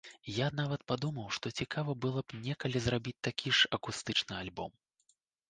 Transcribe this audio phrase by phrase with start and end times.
[0.35, 4.71] Я нават падумаў, што цікава было б некалі зрабіць такі ж акустычны альбом.